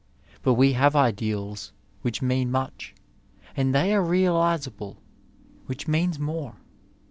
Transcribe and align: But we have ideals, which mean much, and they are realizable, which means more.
But 0.41 0.55
we 0.55 0.73
have 0.73 0.95
ideals, 0.95 1.73
which 2.01 2.23
mean 2.23 2.49
much, 2.49 2.95
and 3.55 3.71
they 3.75 3.93
are 3.93 4.01
realizable, 4.03 4.97
which 5.67 5.87
means 5.87 6.17
more. 6.17 6.55